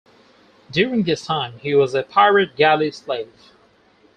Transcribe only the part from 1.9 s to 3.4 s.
a pirate galley slave.